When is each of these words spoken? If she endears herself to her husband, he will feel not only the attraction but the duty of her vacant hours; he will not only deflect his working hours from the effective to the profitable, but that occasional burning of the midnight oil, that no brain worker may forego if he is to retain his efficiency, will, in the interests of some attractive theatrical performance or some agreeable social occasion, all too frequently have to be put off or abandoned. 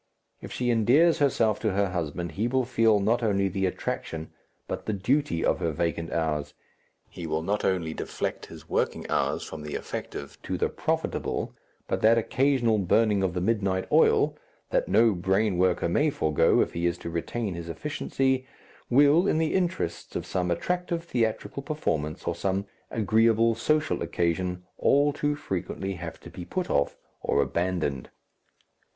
If 0.41 0.51
she 0.51 0.71
endears 0.71 1.19
herself 1.19 1.59
to 1.59 1.73
her 1.73 1.89
husband, 1.89 2.31
he 2.31 2.47
will 2.47 2.65
feel 2.65 2.99
not 2.99 3.21
only 3.21 3.47
the 3.47 3.67
attraction 3.67 4.31
but 4.67 4.87
the 4.87 4.93
duty 4.93 5.45
of 5.45 5.59
her 5.59 5.69
vacant 5.71 6.11
hours; 6.11 6.55
he 7.07 7.27
will 7.27 7.43
not 7.43 7.63
only 7.63 7.93
deflect 7.93 8.47
his 8.47 8.67
working 8.67 9.07
hours 9.11 9.43
from 9.43 9.61
the 9.61 9.75
effective 9.75 10.39
to 10.41 10.57
the 10.57 10.69
profitable, 10.69 11.53
but 11.87 12.01
that 12.01 12.17
occasional 12.17 12.79
burning 12.79 13.21
of 13.21 13.35
the 13.35 13.41
midnight 13.41 13.85
oil, 13.91 14.35
that 14.71 14.87
no 14.87 15.13
brain 15.13 15.59
worker 15.59 15.87
may 15.87 16.09
forego 16.09 16.61
if 16.61 16.73
he 16.73 16.87
is 16.87 16.97
to 16.97 17.11
retain 17.11 17.53
his 17.53 17.69
efficiency, 17.69 18.47
will, 18.89 19.27
in 19.27 19.37
the 19.37 19.53
interests 19.53 20.15
of 20.15 20.25
some 20.25 20.49
attractive 20.49 21.03
theatrical 21.03 21.61
performance 21.61 22.23
or 22.25 22.33
some 22.33 22.65
agreeable 22.89 23.53
social 23.53 24.01
occasion, 24.01 24.63
all 24.79 25.13
too 25.13 25.35
frequently 25.35 25.93
have 25.93 26.19
to 26.19 26.31
be 26.31 26.43
put 26.43 26.71
off 26.71 26.97
or 27.21 27.39
abandoned. 27.39 28.09